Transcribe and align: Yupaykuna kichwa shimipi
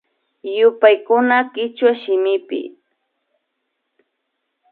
Yupaykuna 0.57 1.37
kichwa 1.53 1.91
shimipi 2.01 2.59